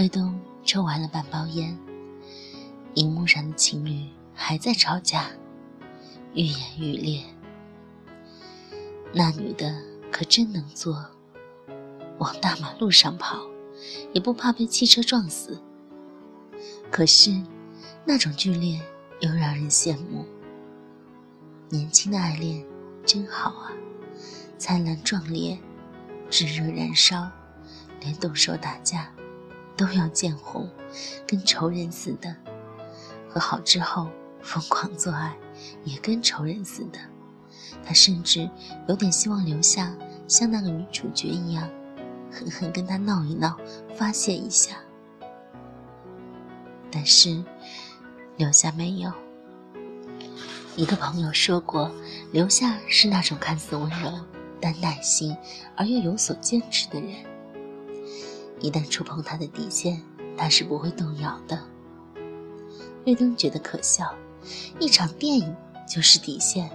[0.00, 1.78] 卫东抽完了半包烟，
[2.94, 5.26] 荧幕上的情侣还在吵架，
[6.32, 7.22] 愈演愈烈。
[9.12, 9.78] 那女的
[10.10, 11.04] 可真能做，
[12.16, 13.42] 往大马路上跑，
[14.14, 15.60] 也不怕被汽车撞死。
[16.90, 17.38] 可是，
[18.06, 18.80] 那种剧烈
[19.20, 20.24] 又让人羡慕。
[21.68, 22.64] 年轻的爱恋
[23.04, 23.70] 真好啊，
[24.56, 25.58] 灿烂壮烈，
[26.30, 27.30] 炙热燃烧，
[28.00, 29.12] 连动手打架
[29.80, 30.68] 都要见红，
[31.26, 32.36] 跟仇人似的。
[33.26, 34.08] 和好之后
[34.42, 35.34] 疯狂做爱，
[35.84, 36.98] 也跟仇人似的。
[37.82, 38.50] 他甚至
[38.88, 39.96] 有点希望留下
[40.28, 41.66] 像那个女主角一样，
[42.30, 43.56] 狠狠跟他闹一闹，
[43.96, 44.76] 发泄一下。
[46.92, 47.42] 但是，
[48.36, 49.10] 留下没有。
[50.76, 51.90] 一个朋友说过，
[52.32, 54.12] 留下是那种看似温柔
[54.60, 55.34] 但耐心
[55.74, 57.14] 而又有所坚持的人。
[58.60, 60.02] 一旦触碰他的底线，
[60.36, 61.58] 他是不会动摇的。
[63.04, 64.14] 瑞东觉得可笑，
[64.78, 65.56] 一场电影
[65.88, 66.70] 就是底线，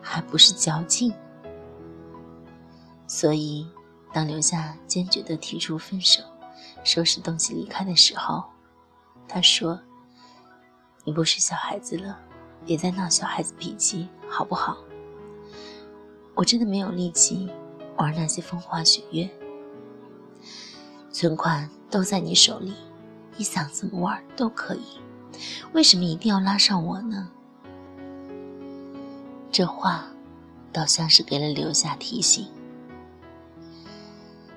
[0.00, 1.12] 还不是矫情。
[3.06, 3.68] 所以，
[4.12, 6.22] 当留下坚决地提出分手，
[6.82, 8.42] 收拾东西离开的时候。
[9.28, 9.78] 他说
[11.04, 12.18] ：“你不是小孩子了，
[12.64, 14.78] 别再闹小孩子脾气，好不好？
[16.34, 17.50] 我真的没有力气
[17.96, 19.28] 玩那些风花雪月，
[21.14, 22.74] 存款都在你手里，
[23.36, 24.82] 你想怎么玩都可以，
[25.72, 27.30] 为什么一定要拉上我呢？”
[29.52, 30.08] 这话
[30.72, 32.48] 倒像是给了刘夏提醒。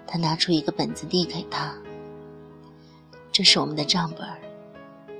[0.08, 1.76] 他拿出一个本子递给他
[3.32, 4.28] ：“这是我们的账本。”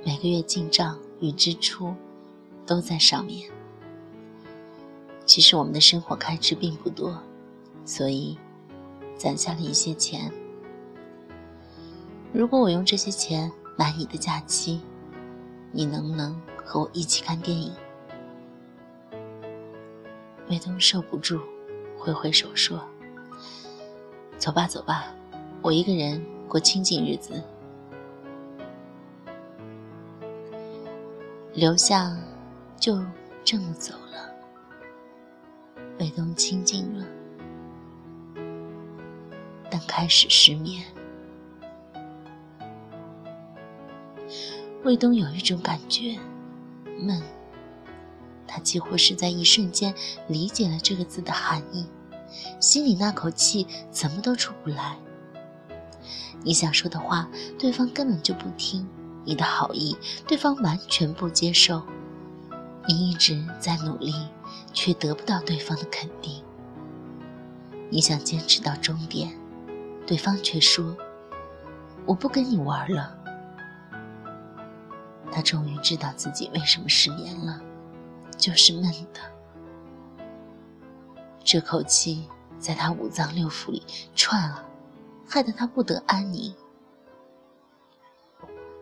[0.04, 1.94] 每个月进账与支出
[2.66, 3.48] 都在上面。
[5.24, 7.16] 其实我们的生活开支并不多，
[7.84, 8.36] 所以
[9.16, 10.32] 攒下了一些钱。
[12.38, 14.80] 如果我用这些钱买你的假期，
[15.72, 17.72] 你能不能和我一起看电影？
[20.48, 21.40] 卫东受不住，
[21.98, 22.80] 挥挥手说
[24.38, 25.12] ：“走吧，走吧，
[25.62, 27.42] 我一个人过清静日子。”
[31.52, 32.16] 刘夏
[32.78, 33.04] 就
[33.42, 34.32] 这么走了，
[35.98, 37.04] 卫东清静了，
[39.68, 40.84] 但开始失眠。
[44.84, 46.18] 卫东有一种感觉，
[47.00, 47.20] 闷。
[48.46, 49.92] 他几乎是在一瞬间
[50.28, 51.86] 理解了这个字的含义，
[52.60, 54.96] 心里那口气怎么都出不来。
[56.42, 57.28] 你想说的话，
[57.58, 58.88] 对方根本就不听。
[59.24, 59.96] 你的好意，
[60.26, 61.82] 对方完全不接受。
[62.86, 64.14] 你一直在努力，
[64.72, 66.42] 却得不到对方的肯定。
[67.90, 69.36] 你想坚持到终点，
[70.06, 70.96] 对方却说
[72.06, 73.17] ：“我不跟你玩了。”
[75.32, 77.60] 他终于知道自己为什么失眠了，
[78.36, 79.20] 就是闷的。
[81.44, 82.28] 这口气
[82.58, 83.82] 在他五脏六腑里
[84.14, 84.64] 串啊，
[85.26, 86.54] 害得他不得安宁。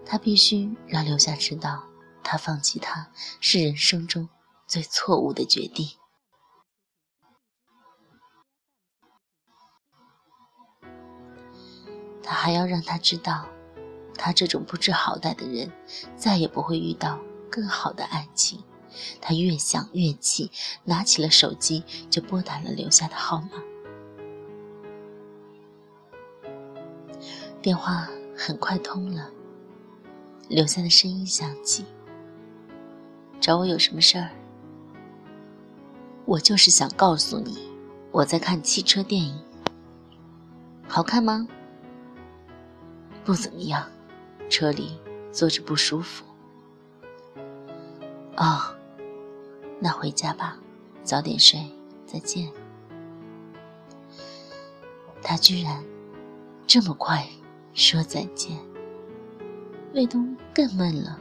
[0.04, 1.84] 他必须让刘夏知道，
[2.22, 4.28] 他放弃他是人生中
[4.66, 5.88] 最错误的决定。
[12.22, 13.46] 他还要让他知道，
[14.16, 15.70] 他这种不知好歹的人，
[16.16, 17.18] 再也不会遇到
[17.50, 18.62] 更好的爱情。
[19.20, 20.50] 他越想越气，
[20.84, 23.50] 拿起了手机就拨打了留下的号码。
[27.60, 29.30] 电话很快通了。
[30.48, 31.84] 留下的声音响起
[33.40, 34.30] ：“找我有什么事儿？
[36.24, 37.68] 我就是想告诉你，
[38.12, 39.36] 我在看汽车电影。
[40.86, 41.48] 好看吗？
[43.24, 43.90] 不怎么样，
[44.48, 44.98] 车里
[45.32, 46.24] 坐着不舒服。
[48.36, 48.74] 哦，
[49.80, 50.58] 那回家吧，
[51.02, 51.60] 早点睡，
[52.06, 52.50] 再见。”
[55.22, 55.84] 他居然
[56.66, 57.26] 这么快
[57.74, 58.56] 说再见。
[59.92, 61.18] 卫东更闷了，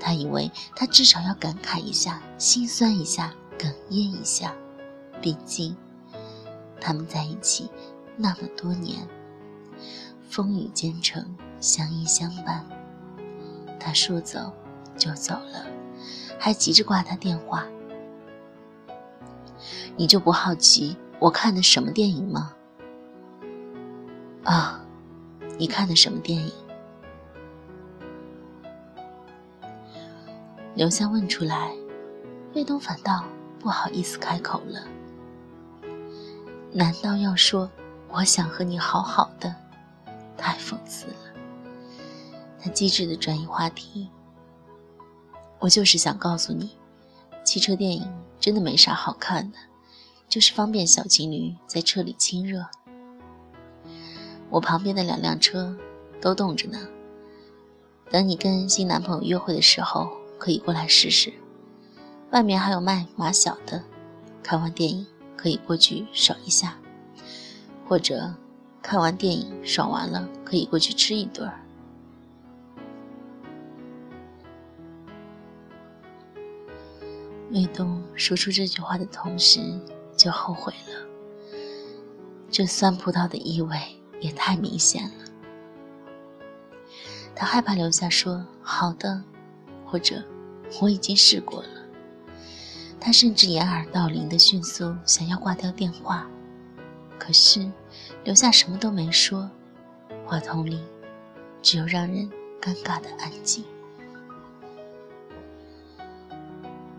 [0.00, 4.54] 他以为他至少要感慨一下、心酸一下、哽咽一下，
[5.20, 5.76] 毕竟
[6.80, 7.70] 他们在一起
[8.16, 9.06] 那么多年，
[10.28, 12.62] 风雨兼程，相依相伴。
[13.80, 14.52] 他说走
[14.98, 15.64] 就走了，
[16.38, 17.64] 还急着挂他电话。
[19.96, 22.52] 你就不好奇我看的什么电影吗？
[24.44, 24.84] 啊，
[25.56, 26.52] 你看的什么电影？
[30.74, 31.72] 刘夏问出来，
[32.54, 33.24] 卫东反倒
[33.60, 34.82] 不好意思开口了。
[36.72, 37.70] 难道要说
[38.08, 39.54] 我想和你好好的？
[40.36, 41.21] 太讽刺了。
[42.62, 44.08] 他机智的转移话题。
[45.58, 46.70] 我就是想告诉你，
[47.44, 49.58] 汽车电影真的没啥好看的，
[50.28, 52.66] 就是方便小情侣在车里亲热。
[54.48, 55.76] 我旁边的两辆车
[56.20, 56.78] 都冻着呢，
[58.10, 61.32] 等你跟新男朋友约会的时候，可以过来试试。
[62.30, 63.82] 外面还有卖马小的，
[64.42, 65.06] 看完电影
[65.36, 66.76] 可以过去爽一下，
[67.88, 68.34] 或者
[68.80, 71.50] 看完电影爽完了可以过去吃一顿。
[77.52, 79.60] 卫东说出这句话的同时，
[80.16, 81.06] 就后悔了。
[82.50, 83.78] 这酸葡萄的意味
[84.20, 85.24] 也太明显了。
[87.34, 89.22] 他害怕留下说“好的”，
[89.84, 90.22] 或者
[90.80, 91.68] “我已经试过了”。
[92.98, 96.26] 他甚至掩耳盗铃的迅速想要挂掉电话，
[97.18, 97.70] 可是
[98.24, 99.50] 留下什么都没说，
[100.24, 100.80] 话筒里
[101.60, 103.64] 只有让人尴尬的安静。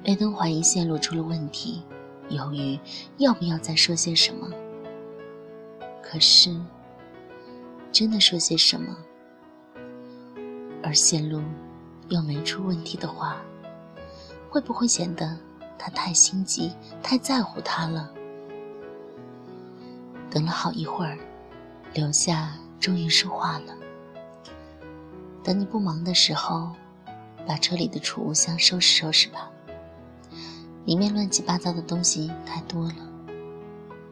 [0.04, 1.82] 雷登怀疑线路出了问题，
[2.28, 2.78] 犹豫
[3.20, 4.50] 要不要再说些什么。
[6.02, 6.54] 可是，
[7.90, 8.98] 真的说些什么，
[10.84, 11.42] 而线路
[12.10, 13.42] 又没出问题的话，
[14.50, 15.38] 会不会显得
[15.78, 18.12] 他太心急、太在乎他了？
[20.30, 21.18] 等了好一会儿，
[21.94, 23.74] 留下终于说话了
[25.42, 26.72] ：“等你不忙的时候，
[27.48, 29.50] 把车里的储物箱收拾收拾吧。”
[30.86, 32.96] 里面乱七八糟的东西太多了，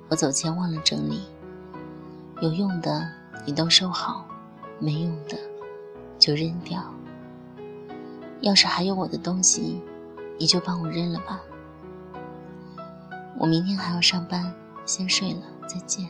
[0.07, 1.23] 我走前忘了整理。
[2.41, 3.07] 有用的
[3.45, 4.25] 你都收好，
[4.79, 5.37] 没用的
[6.17, 6.81] 就扔掉。
[8.39, 9.81] 要是还有我的东西，
[10.39, 11.39] 你就帮我扔了吧。
[13.37, 14.53] 我明天还要上班，
[14.85, 16.07] 先睡了，再见。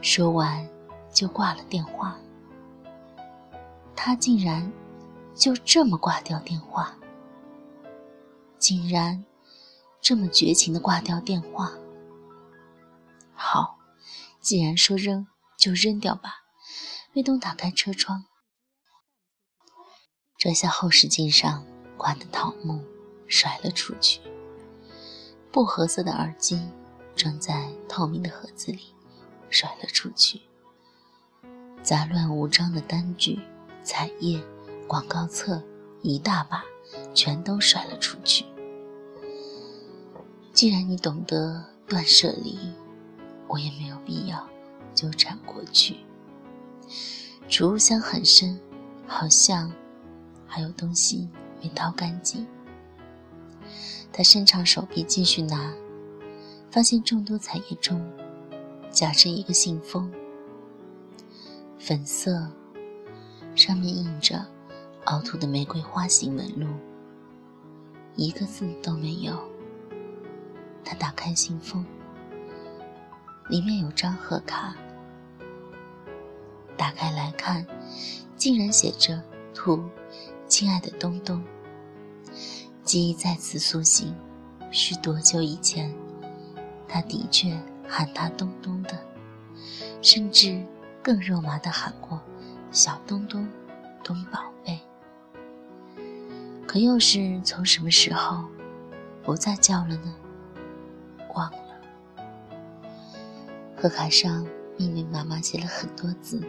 [0.00, 0.66] 说完
[1.12, 2.16] 就挂了电话。
[3.96, 4.70] 他竟然
[5.34, 6.94] 就这么挂掉电话。
[8.64, 9.22] 竟然
[10.00, 11.74] 这么绝情的挂掉电话。
[13.34, 13.78] 好，
[14.40, 15.26] 既然说扔
[15.58, 16.44] 就扔掉吧。
[17.12, 18.24] 卫东打开车窗，
[20.38, 21.66] 摘下后视镜上
[21.98, 22.82] 挂的桃木，
[23.28, 24.22] 甩了出去。
[25.52, 26.66] 薄荷色的耳机
[27.14, 28.94] 装在透明的盒子里，
[29.50, 30.40] 甩了出去。
[31.82, 33.38] 杂乱无章的单据、
[33.82, 34.42] 彩页、
[34.88, 35.62] 广告册
[36.00, 36.64] 一大把，
[37.14, 38.46] 全都甩了出去。
[40.54, 42.56] 既然你懂得断舍离，
[43.48, 44.48] 我也没有必要
[44.94, 45.96] 纠缠过去。
[47.48, 48.58] 储物箱很深，
[49.04, 49.70] 好像
[50.46, 51.28] 还有东西
[51.60, 52.46] 没掏干净。
[54.12, 55.74] 他伸长手臂继续拿，
[56.70, 58.00] 发现众多彩页中
[58.92, 60.08] 夹着一个信封，
[61.80, 62.48] 粉色，
[63.56, 64.46] 上面印着
[65.06, 66.68] 凹凸的玫瑰花形纹路，
[68.14, 69.36] 一个字都没有。
[70.84, 71.84] 他打开信封，
[73.48, 74.74] 里面有张贺卡。
[76.76, 77.66] 打开来看，
[78.36, 79.22] 竟然写着
[79.54, 79.88] “图，
[80.46, 81.42] 亲爱的东东”。
[82.84, 84.14] 记忆再次苏醒，
[84.70, 85.94] 是多久以前，
[86.86, 88.98] 他的确喊他东东的，
[90.02, 90.62] 甚至
[91.02, 92.20] 更肉麻的喊过
[92.70, 93.48] “小东东，
[94.02, 94.78] 东宝贝”。
[96.66, 98.44] 可又是从什么时候，
[99.22, 100.14] 不再叫了呢？
[101.34, 101.80] 忘了，
[103.76, 106.40] 贺卡上密密麻麻写了很多字，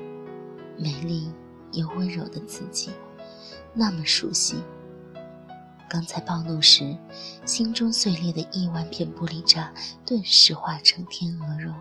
[0.77, 1.31] 美丽
[1.71, 2.91] 又温柔的字迹，
[3.73, 4.57] 那么熟悉。
[5.87, 6.97] 刚才暴怒时，
[7.45, 9.71] 心中碎裂的亿万片玻璃渣，
[10.05, 11.73] 顿时化成天鹅绒，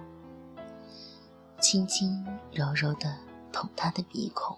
[1.61, 3.17] 轻轻柔柔地
[3.51, 4.57] 捅他的鼻孔。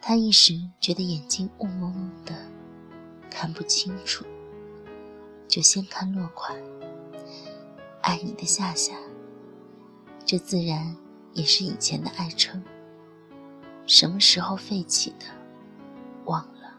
[0.00, 2.34] 他一时觉得眼睛雾蒙蒙的，
[3.30, 4.24] 看不清楚，
[5.48, 6.56] 就先看落款。
[8.08, 8.94] 爱你的夏夏，
[10.24, 10.96] 这自然
[11.34, 12.64] 也是以前的爱称。
[13.86, 15.26] 什么时候废弃的？
[16.24, 16.74] 忘了。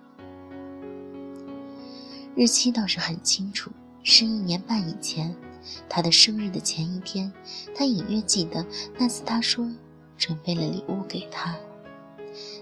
[2.35, 3.69] 日期倒是很清楚，
[4.01, 5.35] 是一年半以前，
[5.87, 7.31] 他的生日的前一天。
[7.75, 8.65] 他隐约记得
[8.97, 9.71] 那次他说
[10.17, 11.55] 准备了礼物给他，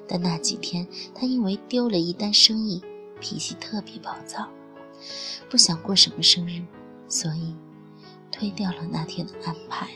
[0.09, 2.83] 但那几天他因为丢了一单生意，
[3.21, 4.49] 脾气特别暴躁，
[5.49, 6.65] 不想过什么生日，
[7.07, 7.55] 所以。
[8.37, 9.87] 推掉了那天的安排，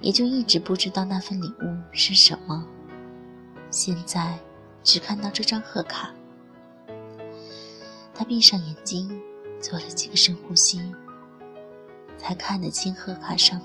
[0.00, 2.64] 也就一直不知道那份礼物是什么。
[3.68, 4.38] 现在
[4.84, 6.14] 只看到这张贺卡，
[8.14, 9.20] 他闭上眼睛，
[9.60, 10.80] 做了几个深呼吸，
[12.16, 13.60] 才看得清贺卡上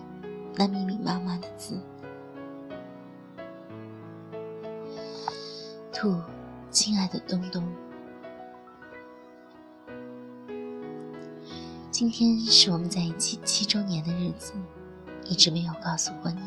[0.55, 1.79] 那密密麻麻的字。
[5.93, 6.19] 兔，
[6.71, 7.63] 亲爱的东东，
[12.01, 14.53] 今天是我们在一起七周年的日子，
[15.23, 16.41] 一直没有告诉过你，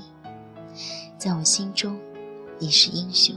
[1.16, 1.96] 在我心中，
[2.58, 3.37] 你是英雄，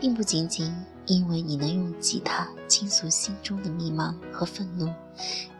[0.00, 4.90] 并不仅仅因为你能用吉他倾诉心中的迷茫和愤怒，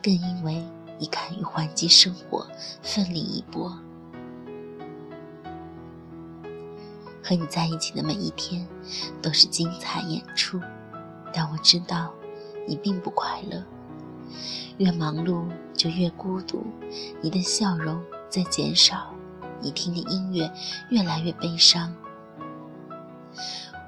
[0.03, 0.65] 更因为
[0.99, 2.47] 你敢于还击生活，
[2.81, 3.79] 奋力一搏。
[7.23, 8.67] 和你在一起的每一天
[9.21, 10.59] 都是精彩演出，
[11.31, 12.11] 但我知道
[12.67, 13.63] 你并不快乐。
[14.79, 16.65] 越忙碌就越孤独，
[17.21, 19.15] 你的笑容在减少，
[19.61, 20.51] 你听的音乐
[20.91, 21.95] 越来越悲伤。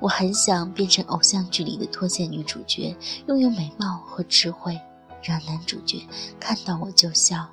[0.00, 4.80] 我很想变成偶像剧里的脱线女主角，拥有美貌和智慧，
[5.22, 6.06] 让男主角
[6.38, 7.48] 看到我就笑。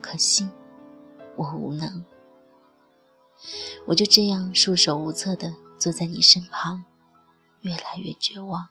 [0.00, 0.48] 可惜
[1.36, 2.04] 我无能。
[3.86, 6.84] 我就这样束手无策地坐在你身旁，
[7.60, 8.68] 越来越绝望。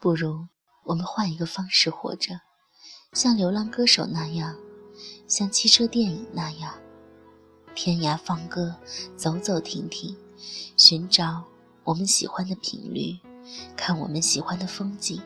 [0.00, 0.48] 不如
[0.86, 2.40] 我们换一个方式活着，
[3.12, 4.56] 像流浪歌手那样，
[5.26, 6.74] 像汽车电影那样，
[7.74, 8.76] 天涯放歌，
[9.16, 10.16] 走走停停，
[10.76, 11.42] 寻找
[11.82, 13.18] 我们喜欢的频率，
[13.76, 15.20] 看我们喜欢的风景。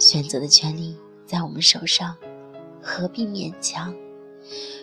[0.00, 2.16] 选择的权利在我们手上，
[2.82, 3.94] 何必勉强？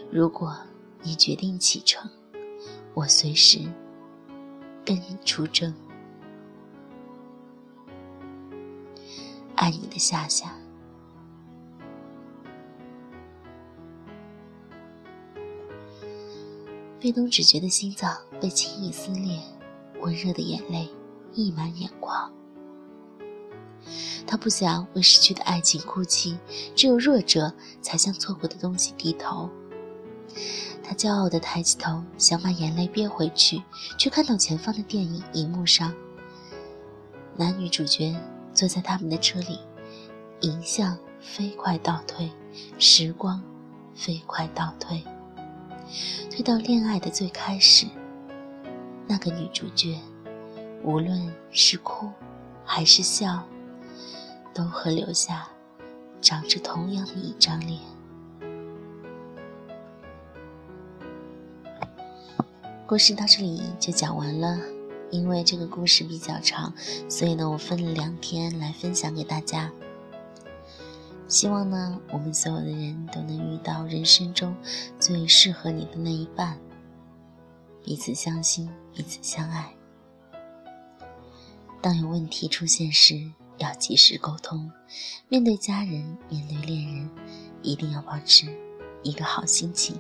[0.10, 0.58] 如果
[1.01, 2.10] 你决定启程，
[2.93, 3.60] 我随时
[4.86, 5.75] 跟你出征。
[9.62, 10.51] 爱你的夏夏，
[17.00, 19.39] 被动只觉的心脏被轻易撕裂，
[20.00, 20.89] 温热的眼泪
[21.34, 22.34] 溢满眼眶。
[24.25, 26.39] 他不想为失去的爱情哭泣，
[26.75, 27.53] 只有弱者
[27.84, 29.48] 才向错过的东西低头。
[30.82, 33.62] 他骄傲地抬起头，想把眼泪憋回去，
[33.96, 35.94] 却看到前方的电影荧幕上，
[37.38, 38.15] 男女主角
[38.53, 39.60] 坐在他们的车里，
[40.41, 42.29] 影像飞快倒退，
[42.77, 43.41] 时光
[43.96, 45.03] 飞快倒退，
[46.29, 47.88] 退到恋爱的最开始。
[49.08, 50.00] 那个女主角，
[50.84, 52.10] 无论是哭
[52.63, 53.43] 还是笑，
[54.53, 55.48] 都和留下
[56.22, 57.79] 长着同样的一张脸。
[62.88, 64.58] 故事到这里就讲完了，
[65.12, 66.74] 因为这个故事比较长，
[67.10, 69.72] 所以呢，我分了两天来分享给大家。
[71.27, 74.56] 希望呢，我们所有的人都能遇到人生中
[75.00, 76.58] 最适合你的那一半，
[77.84, 79.74] 彼此相信，彼此相爱。
[81.82, 84.72] 当有问题出现时，要及时沟通。
[85.30, 87.10] 面对家人，面对恋人，
[87.62, 88.48] 一定要保持
[89.03, 90.00] 一个好心情。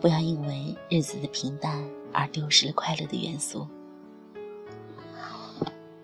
[0.00, 3.66] 不要因为日子的平淡而丢失了快乐的元素。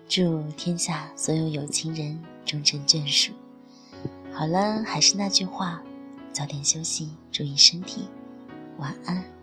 [0.07, 3.33] 祝天下所有有情人终成眷属。
[4.31, 5.81] 好了，还是那句话，
[6.31, 8.07] 早点休息，注意身体，
[8.77, 9.34] 晚安。